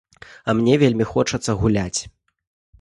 А 0.47 0.55
мне 0.59 0.73
вельмі 0.85 1.05
хочацца 1.11 1.57
гуляць. 1.63 1.99